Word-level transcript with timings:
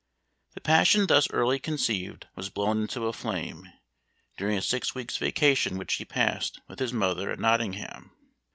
The 0.55 0.61
passion 0.61 1.05
thus 1.05 1.29
early 1.29 1.59
conceived 1.59 2.25
was 2.35 2.49
blown 2.49 2.81
into 2.81 3.05
a 3.05 3.13
flame, 3.13 3.67
during 4.35 4.57
a 4.57 4.61
six 4.63 4.95
weeks' 4.95 5.17
vacation 5.17 5.77
which 5.77 5.93
he 5.93 6.05
passed 6.05 6.59
with 6.67 6.79
his 6.79 6.91
mother 6.91 7.29
at 7.29 7.37
Nottingham. 7.37 8.11